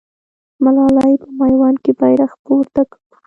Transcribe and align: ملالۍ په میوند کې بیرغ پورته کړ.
ملالۍ 0.63 1.13
په 1.21 1.27
میوند 1.39 1.77
کې 1.83 1.91
بیرغ 1.99 2.31
پورته 2.43 2.81
کړ. 2.89 2.97